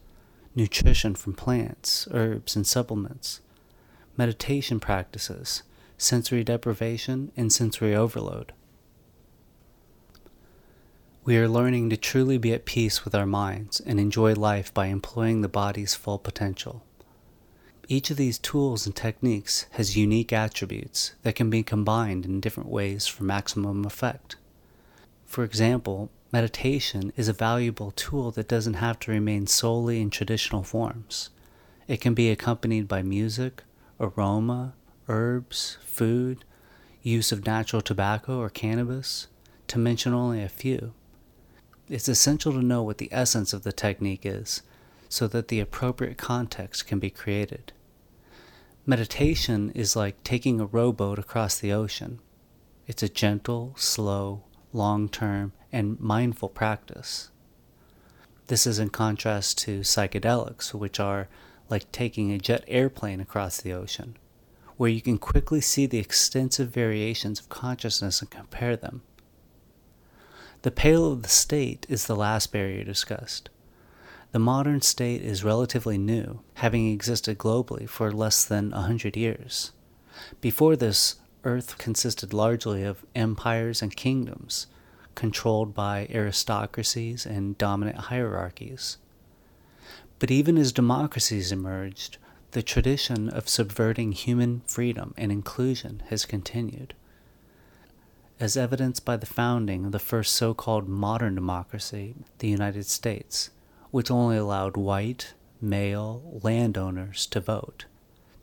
nutrition 0.55 1.15
from 1.15 1.33
plants, 1.33 2.07
herbs, 2.11 2.55
and 2.55 2.67
supplements, 2.67 3.41
meditation 4.15 4.79
practices, 4.79 5.63
sensory 5.97 6.43
deprivation, 6.43 7.31
and 7.35 7.51
sensory 7.51 7.95
overload. 7.95 8.53
We 11.23 11.37
are 11.37 11.49
learning 11.49 11.89
to 11.89 11.97
truly 11.97 12.37
be 12.37 12.53
at 12.53 12.65
peace 12.65 13.03
with 13.03 13.15
our 13.15 13.25
minds 13.25 13.79
and 13.79 13.99
enjoy 13.99 14.33
life 14.33 14.73
by 14.73 14.85
employing 14.85 15.41
the 15.41 15.49
body's 15.49 15.95
full 15.95 16.19
potential. 16.19 16.83
Each 17.89 18.11
of 18.11 18.17
these 18.17 18.37
tools 18.37 18.85
and 18.85 18.95
techniques 18.95 19.65
has 19.71 19.97
unique 19.97 20.31
attributes 20.31 21.15
that 21.23 21.35
can 21.35 21.49
be 21.49 21.63
combined 21.63 22.25
in 22.25 22.41
different 22.41 22.69
ways 22.69 23.07
for 23.07 23.23
maximum 23.23 23.85
effect. 23.85 24.35
For 25.25 25.43
example, 25.43 26.11
Meditation 26.31 27.13
is 27.15 27.29
a 27.29 27.33
valuable 27.33 27.91
tool 27.91 28.31
that 28.31 28.49
doesn't 28.49 28.73
have 28.75 28.99
to 28.99 29.11
remain 29.11 29.47
solely 29.47 30.01
in 30.01 30.09
traditional 30.09 30.61
forms. 30.61 31.29
It 31.87 32.01
can 32.01 32.13
be 32.13 32.29
accompanied 32.29 32.87
by 32.87 33.01
music, 33.01 33.63
aroma, 33.97 34.73
herbs, 35.07 35.77
food, 35.85 36.43
use 37.01 37.31
of 37.31 37.45
natural 37.45 37.81
tobacco 37.81 38.39
or 38.39 38.49
cannabis, 38.49 39.27
to 39.67 39.79
mention 39.79 40.13
only 40.13 40.43
a 40.43 40.49
few. 40.49 40.93
It's 41.87 42.09
essential 42.09 42.51
to 42.51 42.61
know 42.61 42.83
what 42.83 42.97
the 42.97 43.09
essence 43.13 43.53
of 43.53 43.63
the 43.63 43.71
technique 43.71 44.25
is 44.25 44.61
so 45.07 45.27
that 45.27 45.47
the 45.47 45.61
appropriate 45.61 46.17
context 46.17 46.85
can 46.85 46.99
be 46.99 47.09
created. 47.09 47.71
Meditation 48.85 49.71
is 49.73 49.95
like 49.95 50.21
taking 50.25 50.59
a 50.59 50.65
rowboat 50.65 51.19
across 51.19 51.57
the 51.57 51.71
ocean. 51.71 52.19
It's 52.85 53.03
a 53.03 53.09
gentle, 53.09 53.73
slow, 53.77 54.43
long 54.73 55.09
term, 55.09 55.53
and 55.71 55.99
mindful 55.99 56.49
practice. 56.49 57.29
This 58.47 58.65
is 58.65 58.79
in 58.79 58.89
contrast 58.89 59.57
to 59.59 59.81
psychedelics, 59.81 60.73
which 60.73 60.99
are 60.99 61.27
like 61.69 61.91
taking 61.91 62.31
a 62.31 62.37
jet 62.37 62.63
airplane 62.67 63.19
across 63.19 63.59
the 63.59 63.73
ocean, 63.73 64.15
where 64.77 64.89
you 64.89 65.01
can 65.01 65.17
quickly 65.17 65.59
see 65.59 65.85
the 65.85 65.99
extensive 65.99 66.69
variations 66.69 67.39
of 67.39 67.49
consciousness 67.49 68.21
and 68.21 68.29
compare 68.29 68.77
them. 68.77 69.01
The 70.61 70.71
pale 70.71 71.11
of 71.11 71.23
the 71.23 71.29
state 71.29 71.85
is 71.89 72.07
the 72.07 72.15
last 72.15 72.51
barrier 72.51 72.83
discussed. 72.83 73.49
The 74.31 74.39
modern 74.39 74.81
state 74.81 75.21
is 75.21 75.43
relatively 75.43 75.97
new, 75.97 76.41
having 76.55 76.91
existed 76.91 77.37
globally 77.37 77.87
for 77.87 78.11
less 78.11 78.43
than 78.43 78.73
a 78.73 78.81
hundred 78.81 79.15
years. 79.15 79.71
Before 80.41 80.75
this, 80.75 81.15
Earth 81.47 81.77
consisted 81.77 82.33
largely 82.33 82.83
of 82.83 83.05
empires 83.15 83.81
and 83.81 83.95
kingdoms, 83.95 84.67
controlled 85.15 85.73
by 85.73 86.05
aristocracies 86.13 87.25
and 87.25 87.57
dominant 87.57 87.97
hierarchies. 87.97 88.97
But 90.19 90.29
even 90.29 90.57
as 90.57 90.73
democracies 90.73 91.53
emerged, 91.53 92.17
the 92.51 92.61
tradition 92.61 93.29
of 93.29 93.47
subverting 93.47 94.11
human 94.11 94.61
freedom 94.67 95.13
and 95.17 95.31
inclusion 95.31 96.03
has 96.09 96.25
continued. 96.25 96.93
As 98.41 98.57
evidenced 98.57 99.05
by 99.05 99.15
the 99.15 99.25
founding 99.25 99.85
of 99.85 99.93
the 99.93 99.99
first 99.99 100.35
so 100.35 100.53
called 100.53 100.89
modern 100.89 101.33
democracy, 101.33 102.13
the 102.39 102.49
United 102.49 102.87
States, 102.87 103.51
which 103.91 104.11
only 104.11 104.35
allowed 104.35 104.75
white, 104.75 105.33
male 105.61 106.39
landowners 106.43 107.25
to 107.27 107.39
vote, 107.39 107.85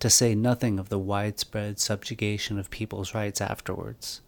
to 0.05 0.11
say 0.11 0.35
nothing 0.35 0.79
of 0.79 0.91
the 0.91 0.99
widespread 0.99 1.81
subjugation 1.81 2.59
of 2.59 2.69
people's 2.69 3.15
rights 3.15 3.41
afterwards. 3.41 4.21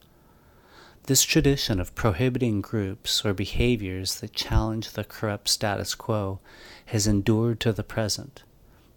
This 1.02 1.22
tradition 1.22 1.78
of 1.78 1.94
prohibiting 1.94 2.62
groups 2.62 3.22
or 3.26 3.34
behaviors 3.34 4.20
that 4.20 4.32
challenge 4.32 4.92
the 4.92 5.04
corrupt 5.04 5.50
status 5.50 5.94
quo 5.94 6.40
has 6.86 7.06
endured 7.06 7.60
to 7.60 7.74
the 7.74 7.84
present, 7.84 8.42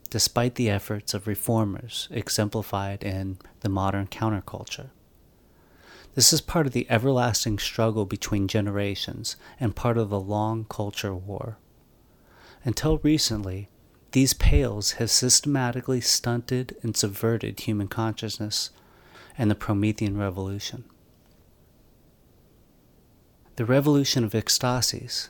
despite 0.10 0.56
the 0.56 0.70
efforts 0.70 1.14
of 1.14 1.28
reformers 1.28 2.08
exemplified 2.12 3.04
in 3.04 3.40
the 3.60 3.68
modern 3.68 4.08
counterculture. 4.08 4.92
This 6.16 6.32
is 6.32 6.40
part 6.40 6.66
of 6.66 6.72
the 6.72 6.90
everlasting 6.90 7.60
struggle 7.60 8.06
between 8.06 8.48
generations 8.48 9.36
and 9.60 9.76
part 9.76 9.98
of 9.98 10.10
the 10.10 10.18
long 10.22 10.66
culture 10.70 11.14
war. 11.14 11.58
Until 12.64 13.00
recently, 13.00 13.68
these 14.12 14.34
pales 14.34 14.94
have 14.94 15.12
systematically 15.12 16.02
stunted 16.02 16.76
and 16.82 16.98
subverted 16.98 17.62
human 17.62 17.88
consciousness 17.88 18.72
and 19.38 19.52
the 19.52 19.56
Promethean 19.56 20.18
Revolution. 20.18 20.84
The 23.56 23.66
revolution 23.66 24.24
of 24.24 24.32
ecstasis 24.32 25.30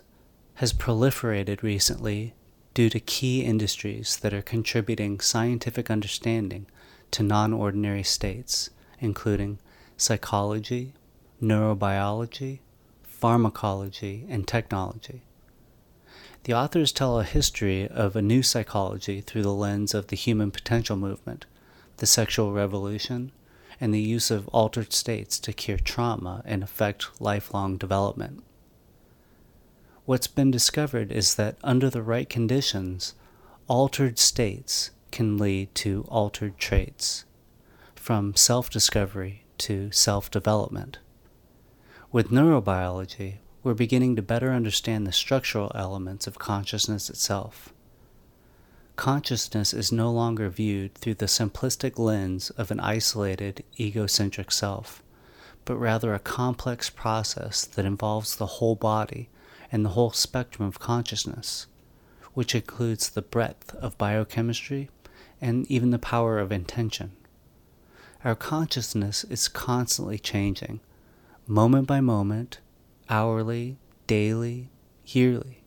has 0.56 0.72
proliferated 0.72 1.62
recently 1.62 2.36
due 2.74 2.90
to 2.90 3.00
key 3.00 3.42
industries 3.44 4.18
that 4.18 4.34
are 4.34 4.42
contributing 4.42 5.20
scientific 5.20 5.90
understanding 5.90 6.68
to 7.12 7.24
non 7.24 7.54
ordinary 7.54 8.04
states, 8.04 8.70
including 9.00 9.60
psychology, 9.98 10.94
neurobiology, 11.42 12.60
pharmacology, 13.04 14.26
and 14.30 14.48
technology. 14.48 15.24
The 16.44 16.54
authors 16.54 16.92
tell 16.92 17.20
a 17.20 17.24
history 17.24 17.88
of 17.88 18.16
a 18.16 18.22
new 18.22 18.42
psychology 18.42 19.22
through 19.22 19.44
the 19.44 19.54
lens 19.54 19.94
of 19.94 20.08
the 20.08 20.16
human 20.16 20.52
potential 20.52 20.96
movement, 20.96 21.46
the 21.98 22.06
sexual 22.06 22.54
revolution, 22.54 23.32
and 23.82 23.94
the 23.94 24.02
use 24.02 24.32
of 24.32 24.48
altered 24.50 24.94
states 24.94 25.40
to 25.40 25.54
cure 25.54 25.78
trauma 25.78 26.42
and 26.46 26.64
affect 26.64 27.22
lifelong 27.22 27.78
development. 27.78 28.44
What's 30.06 30.28
been 30.28 30.50
discovered 30.50 31.12
is 31.12 31.36
that 31.36 31.58
under 31.64 31.90
the 31.90 32.02
right 32.02 32.30
conditions, 32.30 33.14
altered 33.68 34.18
states 34.18 34.92
can 35.12 35.38
lead 35.38 35.74
to 35.76 36.06
altered 36.08 36.58
traits, 36.58 37.26
from 37.96 38.36
self 38.36 38.70
discovery 38.70 39.44
to 39.60 39.92
self 39.92 40.32
development. 40.32 41.00
With 42.12 42.30
neurobiology, 42.32 43.38
we're 43.64 43.74
beginning 43.74 44.16
to 44.16 44.22
better 44.22 44.52
understand 44.52 45.06
the 45.06 45.12
structural 45.12 45.72
elements 45.76 46.28
of 46.28 46.40
consciousness 46.40 47.10
itself 47.10 47.74
consciousness 49.00 49.74
is 49.74 49.94
no 49.94 50.12
longer 50.12 50.50
viewed 50.50 50.94
through 50.94 51.14
the 51.14 51.26
simplistic 51.26 51.98
lens 51.98 52.50
of 52.50 52.70
an 52.70 52.82
isolated, 52.82 53.64
egocentric 53.80 54.52
self, 54.52 55.02
but 55.64 55.78
rather 55.78 56.14
a 56.14 56.20
complex 56.20 56.90
process 56.90 57.64
that 57.64 57.86
involves 57.86 58.36
the 58.36 58.58
whole 58.58 58.76
body 58.76 59.30
and 59.72 59.86
the 59.86 59.96
whole 59.96 60.12
spectrum 60.12 60.68
of 60.68 60.80
consciousness, 60.80 61.66
which 62.34 62.54
includes 62.54 63.10
the 63.10 63.22
breadth 63.22 63.74
of 63.76 63.98
biochemistry 63.98 64.90
and 65.40 65.66
even 65.72 65.92
the 65.92 65.98
power 65.98 66.38
of 66.38 66.52
intention. 66.52 67.14
Our 68.26 68.36
consciousness 68.36 69.24
is 69.24 69.48
constantly 69.48 70.20
changing, 70.20 70.82
moment 71.48 71.88
by 71.88 72.02
moment, 72.02 72.60
hourly, 73.10 73.78
daily, 74.08 74.70
yearly. 75.06 75.64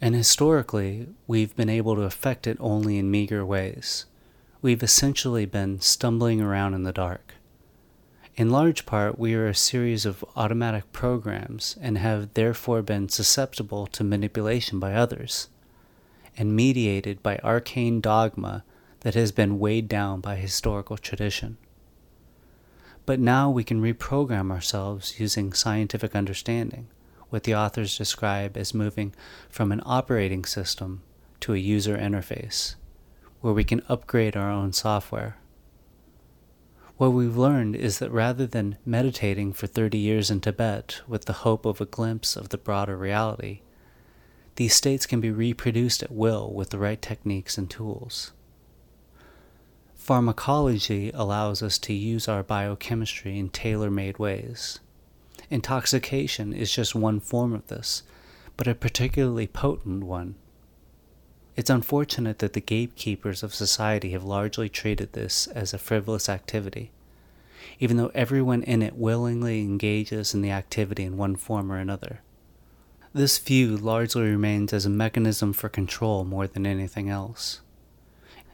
And 0.00 0.14
historically, 0.14 1.08
we've 1.26 1.54
been 1.54 1.68
able 1.68 1.94
to 1.94 2.02
affect 2.02 2.46
it 2.46 2.56
only 2.58 2.98
in 2.98 3.10
meager 3.10 3.44
ways. 3.44 4.06
We've 4.62 4.82
essentially 4.82 5.46
been 5.46 5.80
stumbling 5.80 6.40
around 6.40 6.74
in 6.74 6.84
the 6.84 6.92
dark. 6.92 7.34
In 8.36 8.50
large 8.50 8.86
part, 8.86 9.18
we 9.18 9.34
are 9.34 9.46
a 9.46 9.54
series 9.54 10.06
of 10.06 10.24
automatic 10.36 10.90
programs 10.92 11.76
and 11.80 11.98
have 11.98 12.32
therefore 12.34 12.80
been 12.80 13.08
susceptible 13.08 13.86
to 13.88 14.04
manipulation 14.04 14.80
by 14.80 14.94
others, 14.94 15.48
and 16.36 16.56
mediated 16.56 17.22
by 17.22 17.38
arcane 17.44 18.00
dogma 18.00 18.64
that 19.00 19.14
has 19.14 19.32
been 19.32 19.58
weighed 19.58 19.88
down 19.88 20.20
by 20.20 20.36
historical 20.36 20.96
tradition. 20.96 21.58
But 23.06 23.20
now 23.20 23.50
we 23.50 23.64
can 23.64 23.82
reprogram 23.82 24.50
ourselves 24.50 25.18
using 25.18 25.52
scientific 25.52 26.14
understanding, 26.14 26.88
what 27.30 27.44
the 27.44 27.54
authors 27.54 27.96
describe 27.96 28.56
as 28.56 28.74
moving 28.74 29.14
from 29.48 29.72
an 29.72 29.82
operating 29.84 30.44
system 30.44 31.02
to 31.40 31.54
a 31.54 31.58
user 31.58 31.96
interface, 31.96 32.74
where 33.40 33.54
we 33.54 33.64
can 33.64 33.82
upgrade 33.88 34.36
our 34.36 34.50
own 34.50 34.72
software. 34.72 35.36
What 36.98 37.14
we've 37.14 37.36
learned 37.36 37.76
is 37.76 37.98
that 37.98 38.10
rather 38.10 38.46
than 38.46 38.76
meditating 38.84 39.54
for 39.54 39.66
30 39.66 39.96
years 39.96 40.30
in 40.30 40.40
Tibet 40.40 41.00
with 41.08 41.24
the 41.24 41.32
hope 41.32 41.64
of 41.64 41.80
a 41.80 41.86
glimpse 41.86 42.36
of 42.36 42.50
the 42.50 42.58
broader 42.58 42.94
reality, 42.94 43.62
these 44.56 44.74
states 44.74 45.06
can 45.06 45.18
be 45.18 45.30
reproduced 45.30 46.02
at 46.02 46.12
will 46.12 46.52
with 46.52 46.68
the 46.68 46.78
right 46.78 47.00
techniques 47.00 47.56
and 47.56 47.70
tools. 47.70 48.32
Pharmacology 50.10 51.12
allows 51.14 51.62
us 51.62 51.78
to 51.78 51.92
use 51.92 52.26
our 52.26 52.42
biochemistry 52.42 53.38
in 53.38 53.48
tailor 53.48 53.92
made 53.92 54.18
ways. 54.18 54.80
Intoxication 55.50 56.52
is 56.52 56.74
just 56.74 56.96
one 56.96 57.20
form 57.20 57.52
of 57.52 57.68
this, 57.68 58.02
but 58.56 58.66
a 58.66 58.74
particularly 58.74 59.46
potent 59.46 60.02
one. 60.02 60.34
It's 61.54 61.70
unfortunate 61.70 62.40
that 62.40 62.54
the 62.54 62.60
gatekeepers 62.60 63.44
of 63.44 63.54
society 63.54 64.10
have 64.10 64.24
largely 64.24 64.68
treated 64.68 65.12
this 65.12 65.46
as 65.46 65.72
a 65.72 65.78
frivolous 65.78 66.28
activity, 66.28 66.90
even 67.78 67.96
though 67.96 68.10
everyone 68.12 68.64
in 68.64 68.82
it 68.82 68.96
willingly 68.96 69.60
engages 69.60 70.34
in 70.34 70.42
the 70.42 70.50
activity 70.50 71.04
in 71.04 71.18
one 71.18 71.36
form 71.36 71.70
or 71.70 71.76
another. 71.76 72.20
This 73.14 73.38
view 73.38 73.76
largely 73.76 74.22
remains 74.22 74.72
as 74.72 74.84
a 74.84 74.90
mechanism 74.90 75.52
for 75.52 75.68
control 75.68 76.24
more 76.24 76.48
than 76.48 76.66
anything 76.66 77.08
else. 77.08 77.60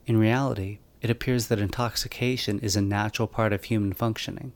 In 0.05 0.19
reality, 0.19 0.81
it 1.07 1.11
appears 1.11 1.47
that 1.47 1.61
intoxication 1.61 2.59
is 2.59 2.75
a 2.75 2.81
natural 2.81 3.29
part 3.29 3.53
of 3.53 3.63
human 3.63 3.93
functioning, 3.93 4.53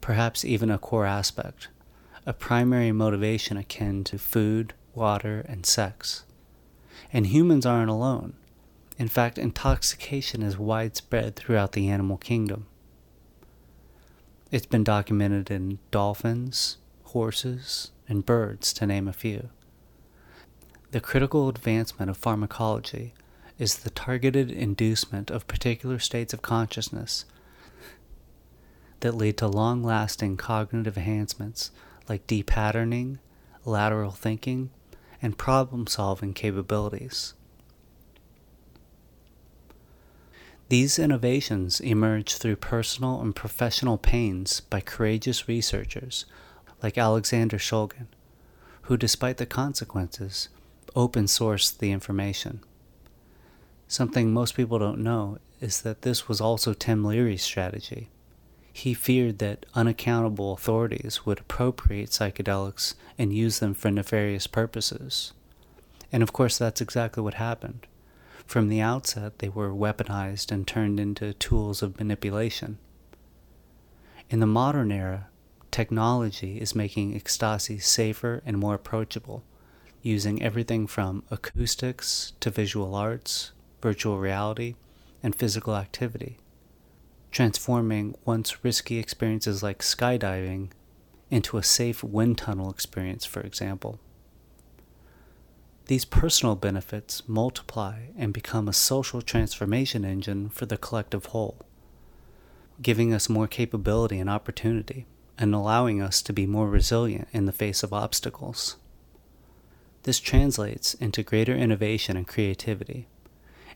perhaps 0.00 0.46
even 0.46 0.70
a 0.70 0.78
core 0.78 1.04
aspect, 1.04 1.68
a 2.24 2.32
primary 2.32 2.90
motivation 2.90 3.58
akin 3.58 4.02
to 4.02 4.16
food, 4.16 4.72
water, 4.94 5.44
and 5.46 5.66
sex. 5.66 6.24
And 7.12 7.26
humans 7.26 7.66
aren't 7.66 7.90
alone. 7.90 8.32
In 8.96 9.08
fact, 9.08 9.36
intoxication 9.36 10.42
is 10.42 10.56
widespread 10.56 11.36
throughout 11.36 11.72
the 11.72 11.90
animal 11.90 12.16
kingdom. 12.16 12.64
It's 14.50 14.64
been 14.64 14.84
documented 14.84 15.50
in 15.50 15.80
dolphins, 15.90 16.78
horses, 17.12 17.90
and 18.08 18.24
birds, 18.24 18.72
to 18.72 18.86
name 18.86 19.06
a 19.06 19.12
few. 19.12 19.50
The 20.92 21.00
critical 21.00 21.50
advancement 21.50 22.08
of 22.08 22.16
pharmacology 22.16 23.12
is 23.60 23.78
the 23.78 23.90
targeted 23.90 24.50
inducement 24.50 25.30
of 25.30 25.46
particular 25.46 25.98
states 25.98 26.32
of 26.32 26.40
consciousness 26.40 27.26
that 29.00 29.14
lead 29.14 29.36
to 29.36 29.46
long 29.46 29.82
lasting 29.82 30.34
cognitive 30.38 30.96
enhancements 30.96 31.70
like 32.08 32.26
depatterning, 32.26 33.18
lateral 33.66 34.12
thinking, 34.12 34.70
and 35.20 35.36
problem 35.36 35.86
solving 35.86 36.32
capabilities. 36.32 37.34
These 40.70 40.98
innovations 40.98 41.80
emerge 41.80 42.36
through 42.36 42.56
personal 42.56 43.20
and 43.20 43.36
professional 43.36 43.98
pains 43.98 44.60
by 44.60 44.80
courageous 44.80 45.48
researchers 45.48 46.24
like 46.82 46.96
Alexander 46.96 47.58
Shulgin, 47.58 48.06
who, 48.82 48.96
despite 48.96 49.36
the 49.36 49.44
consequences, 49.44 50.48
open 50.96 51.26
sourced 51.26 51.76
the 51.76 51.92
information. 51.92 52.60
Something 53.90 54.32
most 54.32 54.54
people 54.54 54.78
don't 54.78 55.00
know 55.00 55.38
is 55.60 55.80
that 55.80 56.02
this 56.02 56.28
was 56.28 56.40
also 56.40 56.74
Tim 56.74 57.04
Leary's 57.04 57.42
strategy. 57.42 58.08
He 58.72 58.94
feared 58.94 59.40
that 59.40 59.66
unaccountable 59.74 60.52
authorities 60.52 61.26
would 61.26 61.40
appropriate 61.40 62.10
psychedelics 62.10 62.94
and 63.18 63.34
use 63.34 63.58
them 63.58 63.74
for 63.74 63.90
nefarious 63.90 64.46
purposes. 64.46 65.32
And 66.12 66.22
of 66.22 66.32
course, 66.32 66.56
that's 66.56 66.80
exactly 66.80 67.20
what 67.20 67.34
happened. 67.34 67.88
From 68.46 68.68
the 68.68 68.80
outset, 68.80 69.40
they 69.40 69.48
were 69.48 69.72
weaponized 69.72 70.52
and 70.52 70.68
turned 70.68 71.00
into 71.00 71.32
tools 71.32 71.82
of 71.82 71.98
manipulation. 71.98 72.78
In 74.28 74.38
the 74.38 74.46
modern 74.46 74.92
era, 74.92 75.26
technology 75.72 76.60
is 76.60 76.76
making 76.76 77.16
ecstasy 77.16 77.80
safer 77.80 78.40
and 78.46 78.56
more 78.56 78.76
approachable, 78.76 79.42
using 80.00 80.40
everything 80.40 80.86
from 80.86 81.24
acoustics 81.28 82.34
to 82.38 82.50
visual 82.50 82.94
arts 82.94 83.50
virtual 83.80 84.18
reality, 84.18 84.74
and 85.22 85.34
physical 85.34 85.76
activity, 85.76 86.38
transforming 87.30 88.14
once 88.24 88.64
risky 88.64 88.98
experiences 88.98 89.62
like 89.62 89.80
skydiving 89.80 90.70
into 91.30 91.58
a 91.58 91.62
safe 91.62 92.02
wind 92.02 92.38
tunnel 92.38 92.70
experience, 92.70 93.24
for 93.24 93.40
example. 93.40 94.00
These 95.86 96.04
personal 96.04 96.56
benefits 96.56 97.28
multiply 97.28 98.06
and 98.16 98.32
become 98.32 98.68
a 98.68 98.72
social 98.72 99.22
transformation 99.22 100.04
engine 100.04 100.48
for 100.48 100.66
the 100.66 100.76
collective 100.76 101.26
whole, 101.26 101.58
giving 102.80 103.12
us 103.12 103.28
more 103.28 103.48
capability 103.48 104.18
and 104.18 104.30
opportunity, 104.30 105.06
and 105.36 105.54
allowing 105.54 106.00
us 106.00 106.22
to 106.22 106.32
be 106.32 106.46
more 106.46 106.68
resilient 106.68 107.28
in 107.32 107.46
the 107.46 107.52
face 107.52 107.82
of 107.82 107.92
obstacles. 107.92 108.76
This 110.04 110.20
translates 110.20 110.94
into 110.94 111.22
greater 111.22 111.54
innovation 111.54 112.16
and 112.16 112.26
creativity, 112.26 113.06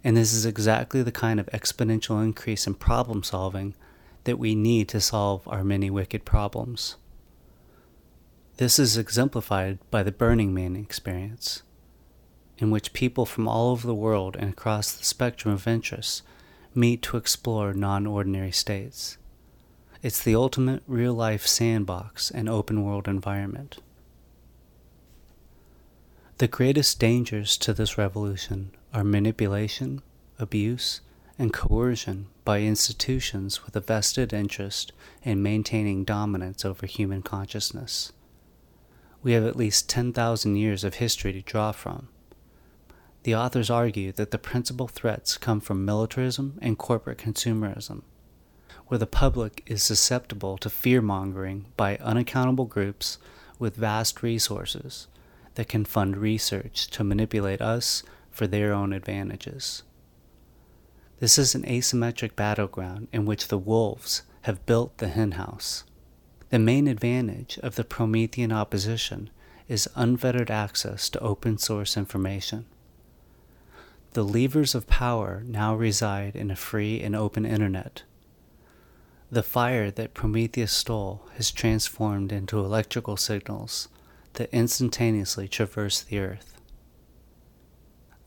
and 0.04 0.16
this 0.16 0.34
is 0.34 0.44
exactly 0.44 1.02
the 1.02 1.10
kind 1.10 1.40
of 1.40 1.46
exponential 1.46 2.22
increase 2.22 2.66
in 2.66 2.74
problem 2.74 3.22
solving 3.22 3.74
that 4.24 4.38
we 4.38 4.54
need 4.54 4.86
to 4.90 5.00
solve 5.00 5.48
our 5.48 5.64
many 5.64 5.88
wicked 5.88 6.26
problems. 6.26 6.96
This 8.58 8.78
is 8.78 8.98
exemplified 8.98 9.78
by 9.90 10.02
the 10.02 10.12
Burning 10.12 10.52
Man 10.52 10.76
experience, 10.76 11.62
in 12.58 12.70
which 12.70 12.92
people 12.92 13.24
from 13.24 13.48
all 13.48 13.72
over 13.72 13.86
the 13.86 13.94
world 13.94 14.36
and 14.38 14.50
across 14.50 14.92
the 14.92 15.04
spectrum 15.04 15.54
of 15.54 15.66
interests 15.66 16.22
meet 16.74 17.02
to 17.02 17.16
explore 17.16 17.72
non 17.72 18.06
ordinary 18.06 18.52
states. 18.52 19.16
It's 20.02 20.22
the 20.22 20.34
ultimate 20.34 20.82
real 20.86 21.14
life 21.14 21.46
sandbox 21.46 22.30
and 22.30 22.48
open 22.48 22.84
world 22.84 23.08
environment. 23.08 23.78
The 26.38 26.48
greatest 26.48 27.00
dangers 27.00 27.56
to 27.58 27.72
this 27.72 27.96
revolution 27.96 28.72
are 28.94 29.04
manipulation, 29.04 30.00
abuse, 30.38 31.00
and 31.36 31.52
coercion 31.52 32.28
by 32.44 32.60
institutions 32.60 33.64
with 33.64 33.74
a 33.74 33.80
vested 33.80 34.32
interest 34.32 34.92
in 35.24 35.42
maintaining 35.42 36.04
dominance 36.04 36.64
over 36.64 36.86
human 36.86 37.20
consciousness. 37.20 38.12
We 39.20 39.32
have 39.32 39.44
at 39.44 39.56
least 39.56 39.88
10,000 39.88 40.54
years 40.54 40.84
of 40.84 40.94
history 40.94 41.32
to 41.32 41.40
draw 41.40 41.72
from. 41.72 42.08
The 43.24 43.34
authors 43.34 43.70
argue 43.70 44.12
that 44.12 44.30
the 44.30 44.38
principal 44.38 44.86
threats 44.86 45.38
come 45.38 45.60
from 45.60 45.84
militarism 45.84 46.58
and 46.62 46.78
corporate 46.78 47.18
consumerism, 47.18 48.02
where 48.86 48.98
the 48.98 49.06
public 49.06 49.64
is 49.66 49.82
susceptible 49.82 50.56
to 50.58 50.70
fear 50.70 51.02
mongering 51.02 51.66
by 51.76 51.96
unaccountable 51.96 52.66
groups 52.66 53.18
with 53.58 53.76
vast 53.76 54.22
resources 54.22 55.08
that 55.54 55.68
can 55.68 55.84
fund 55.84 56.16
research 56.16 56.86
to 56.88 57.02
manipulate 57.02 57.62
us 57.62 58.02
for 58.34 58.48
their 58.48 58.72
own 58.72 58.92
advantages. 58.92 59.84
This 61.20 61.38
is 61.38 61.54
an 61.54 61.62
asymmetric 61.62 62.34
battleground 62.34 63.06
in 63.12 63.24
which 63.24 63.46
the 63.46 63.58
wolves 63.58 64.22
have 64.42 64.66
built 64.66 64.98
the 64.98 65.08
henhouse. 65.08 65.84
The 66.50 66.58
main 66.58 66.88
advantage 66.88 67.58
of 67.62 67.76
the 67.76 67.84
Promethean 67.84 68.50
opposition 68.50 69.30
is 69.68 69.88
unfettered 69.94 70.50
access 70.50 71.08
to 71.10 71.20
open 71.20 71.58
source 71.58 71.96
information. 71.96 72.66
The 74.14 74.24
levers 74.24 74.74
of 74.74 74.88
power 74.88 75.44
now 75.46 75.76
reside 75.76 76.34
in 76.34 76.50
a 76.50 76.56
free 76.56 77.00
and 77.00 77.14
open 77.14 77.46
internet. 77.46 78.02
The 79.30 79.44
fire 79.44 79.92
that 79.92 80.12
Prometheus 80.12 80.72
stole 80.72 81.22
has 81.36 81.52
transformed 81.52 82.32
into 82.32 82.58
electrical 82.58 83.16
signals 83.16 83.88
that 84.34 84.52
instantaneously 84.52 85.46
traverse 85.46 86.02
the 86.02 86.18
earth. 86.18 86.53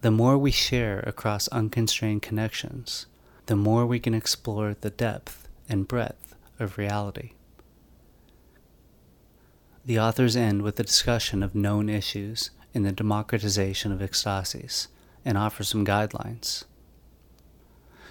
The 0.01 0.11
more 0.11 0.37
we 0.37 0.51
share 0.51 0.99
across 0.99 1.47
unconstrained 1.47 2.21
connections, 2.21 3.07
the 3.47 3.55
more 3.55 3.85
we 3.85 3.99
can 3.99 4.13
explore 4.13 4.75
the 4.79 4.91
depth 4.91 5.47
and 5.67 5.87
breadth 5.87 6.35
of 6.59 6.77
reality. 6.77 7.31
The 9.85 9.99
authors 9.99 10.35
end 10.35 10.61
with 10.61 10.79
a 10.79 10.83
discussion 10.83 11.41
of 11.41 11.55
known 11.55 11.89
issues 11.89 12.51
in 12.73 12.83
the 12.83 12.91
democratization 12.91 13.91
of 13.91 14.01
ecstasis 14.01 14.87
and 15.25 15.37
offer 15.37 15.63
some 15.63 15.85
guidelines. 15.85 16.65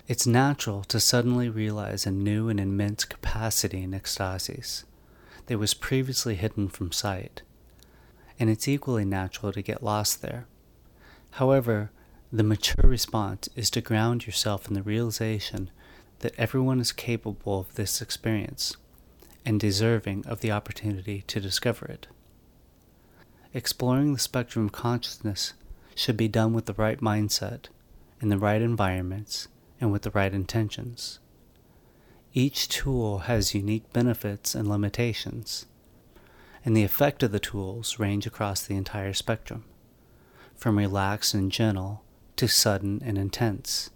It's 0.09 0.27
natural 0.27 0.83
to 0.85 0.99
suddenly 0.99 1.49
realize 1.49 2.07
a 2.07 2.11
new 2.11 2.49
and 2.49 2.59
immense 2.59 3.05
capacity 3.05 3.83
in 3.83 3.93
ecstasis 3.93 4.85
that 5.47 5.59
was 5.59 5.75
previously 5.75 6.35
hidden 6.35 6.69
from 6.69 6.93
sight, 6.93 7.43
and 8.41 8.51
it's 8.51 8.67
equally 8.67 9.05
natural 9.05 9.53
to 9.53 9.63
get 9.63 9.83
lost 9.83 10.23
there. 10.23 10.47
However, 11.37 11.91
the 12.33 12.43
mature 12.43 12.89
response 12.89 13.51
is 13.55 13.69
to 13.71 13.83
ground 13.83 14.25
yourself 14.25 14.69
in 14.69 14.73
the 14.73 14.83
realization 14.83 15.71
that 16.21 16.35
everyone 16.39 16.81
is 16.81 16.93
capable 16.93 17.61
of 17.61 17.75
this 17.75 18.01
experience 18.01 18.75
and 19.45 19.61
deserving 19.61 20.25
of 20.27 20.41
the 20.41 20.51
opportunity 20.51 21.25
to 21.27 21.39
discover 21.39 21.85
it. 21.85 22.07
Exploring 23.53 24.15
the 24.15 24.19
spectrum 24.19 24.65
of 24.65 24.73
consciousness 24.73 25.53
should 25.95 26.17
be 26.17 26.27
done 26.27 26.55
with 26.55 26.65
the 26.65 26.73
right 26.73 27.01
mindset, 27.01 27.67
in 28.23 28.31
the 28.31 28.39
right 28.39 28.63
environments, 28.63 29.49
and 29.79 29.93
with 29.93 30.03
the 30.03 30.11
right 30.13 30.33
intentions. 30.33 31.19
Each 32.33 32.67
tool 32.67 33.19
has 33.29 33.55
unique 33.55 33.93
benefits 33.93 34.55
and 34.55 34.71
limitations, 34.71 35.67
and 36.65 36.75
the 36.75 36.85
effect 36.85 37.23
of 37.23 37.31
the 37.31 37.39
tools 37.39 37.99
range 37.99 38.27
across 38.27 38.63
the 38.63 38.75
entire 38.75 39.13
spectrum, 39.13 39.65
from 40.57 40.79
relaxed 40.79 41.35
and 41.35 41.53
gentle 41.53 42.03
to 42.37 42.49
sudden 42.49 43.03
and 43.05 43.17
intense. 43.19 43.91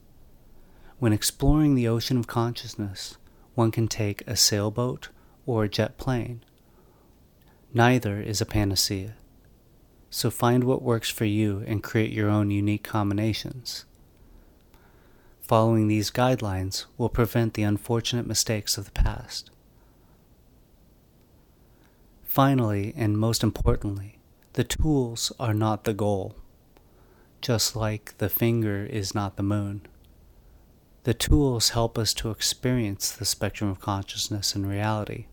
When 0.98 1.12
exploring 1.12 1.74
the 1.74 1.88
ocean 1.88 2.18
of 2.18 2.26
consciousness, 2.26 3.16
one 3.54 3.70
can 3.70 3.88
take 3.88 4.22
a 4.26 4.36
sailboat 4.36 5.08
or 5.46 5.64
a 5.64 5.68
jet 5.68 5.98
plane. 5.98 6.44
Neither 7.72 8.20
is 8.20 8.40
a 8.40 8.46
panacea. 8.46 9.14
So 10.10 10.30
find 10.30 10.64
what 10.64 10.82
works 10.82 11.08
for 11.08 11.24
you 11.24 11.62
and 11.66 11.82
create 11.82 12.12
your 12.12 12.28
own 12.28 12.50
unique 12.50 12.82
combinations. 12.82 13.84
Following 15.40 15.88
these 15.88 16.10
guidelines 16.10 16.84
will 16.96 17.08
prevent 17.08 17.54
the 17.54 17.62
unfortunate 17.62 18.26
mistakes 18.26 18.76
of 18.76 18.84
the 18.84 18.92
past. 18.92 19.50
Finally, 22.22 22.92
and 22.96 23.18
most 23.18 23.42
importantly, 23.42 24.18
the 24.52 24.64
tools 24.64 25.32
are 25.40 25.54
not 25.54 25.84
the 25.84 25.94
goal, 25.94 26.36
just 27.40 27.74
like 27.74 28.16
the 28.18 28.29
finger 28.29 28.85
is 28.85 29.14
not 29.14 29.37
the 29.37 29.42
moon. 29.42 29.87
The 31.05 31.14
tools 31.14 31.70
help 31.70 31.96
us 31.96 32.12
to 32.14 32.31
experience 32.31 33.11
the 33.11 33.24
spectrum 33.24 33.70
of 33.70 33.81
consciousness 33.81 34.55
and 34.55 34.68
reality. 34.68 35.26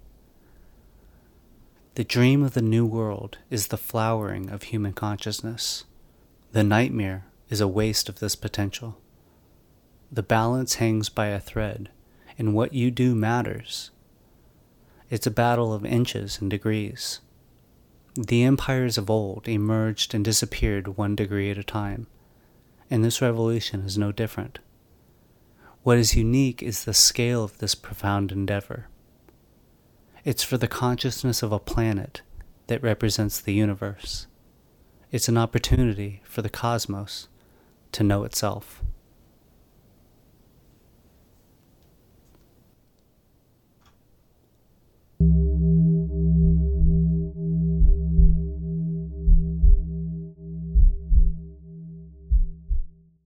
The 1.96 2.04
dream 2.04 2.44
of 2.44 2.54
the 2.54 2.62
new 2.62 2.86
world 2.86 3.38
is 3.50 3.68
the 3.68 3.78
flowering 3.78 4.50
of 4.50 4.64
human 4.64 4.94
consciousness. 4.94 5.84
The 6.54 6.64
nightmare 6.64 7.26
is 7.50 7.60
a 7.60 7.68
waste 7.68 8.08
of 8.08 8.20
this 8.20 8.36
potential. 8.36 8.98
The 10.12 10.24
balance 10.24 10.76
hangs 10.76 11.10
by 11.10 11.28
a 11.28 11.40
thread, 11.40 11.90
and 12.38 12.54
what 12.54 12.74
you 12.74 12.92
do 12.92 13.16
matters. 13.16 13.92
It's 15.10 15.28
a 15.28 15.32
battle 15.32 15.74
of 15.74 15.86
inches 15.86 16.40
and 16.40 16.50
degrees. 16.50 17.20
The 18.20 18.42
empires 18.42 18.98
of 18.98 19.12
old 19.12 19.48
emerged 19.48 20.16
and 20.16 20.26
disappeared 20.26 20.98
one 20.98 21.16
degree 21.16 21.52
at 21.52 21.60
a 21.60 21.64
time, 21.64 22.08
and 22.90 23.06
this 23.06 23.22
revolution 23.22 23.82
is 23.82 23.96
no 23.96 24.12
different. 24.12 24.58
What 25.84 26.00
is 26.00 26.16
unique 26.16 26.64
is 26.64 26.84
the 26.84 26.96
scale 26.96 27.44
of 27.44 27.60
this 27.60 27.76
profound 27.76 28.32
endeavor. 28.32 28.88
It's 30.26 30.42
for 30.42 30.58
the 30.58 30.68
consciousness 30.68 31.44
of 31.44 31.52
a 31.52 31.60
planet 31.60 32.24
that 32.66 32.82
represents 32.82 33.40
the 33.40 33.54
universe. 33.54 34.26
It's 35.12 35.30
an 35.30 35.38
opportunity 35.38 36.22
for 36.24 36.42
the 36.42 36.50
cosmos 36.50 37.28
to 37.92 38.04
know 38.04 38.24
itself. 38.24 38.82